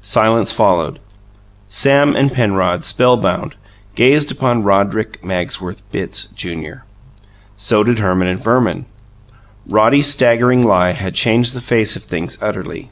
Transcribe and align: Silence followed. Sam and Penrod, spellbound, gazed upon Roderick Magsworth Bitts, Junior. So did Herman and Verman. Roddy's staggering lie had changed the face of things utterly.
Silence 0.00 0.50
followed. 0.50 0.98
Sam 1.68 2.16
and 2.16 2.32
Penrod, 2.32 2.86
spellbound, 2.86 3.54
gazed 3.94 4.32
upon 4.32 4.62
Roderick 4.62 5.22
Magsworth 5.22 5.82
Bitts, 5.92 6.24
Junior. 6.24 6.86
So 7.58 7.84
did 7.84 7.98
Herman 7.98 8.28
and 8.28 8.42
Verman. 8.42 8.86
Roddy's 9.68 10.06
staggering 10.10 10.64
lie 10.64 10.92
had 10.92 11.14
changed 11.14 11.52
the 11.52 11.60
face 11.60 11.96
of 11.96 12.02
things 12.02 12.38
utterly. 12.40 12.90